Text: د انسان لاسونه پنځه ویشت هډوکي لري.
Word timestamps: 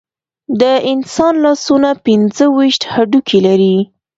د 0.61 0.63
انسان 0.91 1.33
لاسونه 1.45 1.89
پنځه 2.05 2.45
ویشت 2.57 2.81
هډوکي 2.93 3.39
لري. 3.47 3.77